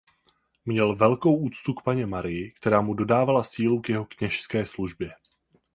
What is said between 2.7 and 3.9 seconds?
mu dodávala sílu k